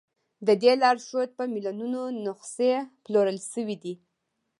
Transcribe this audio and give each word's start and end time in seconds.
د 0.47 0.49
دې 0.61 0.73
لارښود 0.81 1.29
په 1.37 1.43
میلیونونو 1.53 2.01
نسخې 2.25 2.71
پلورل 3.03 3.37
شوي 3.51 3.75
دي. 3.83 3.93